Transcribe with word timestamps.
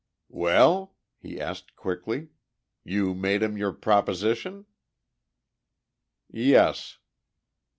"Well?" 0.33 0.95
he 1.19 1.39
asked 1.39 1.75
quickly. 1.75 2.29
"You 2.83 3.13
made 3.13 3.43
him 3.43 3.55
your 3.55 3.71
proposition?" 3.71 4.65
"Yes." 6.27 6.97